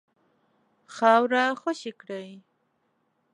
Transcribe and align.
خاوره 0.95 1.45
خوشي 1.61 1.91
کړي. 2.01 2.29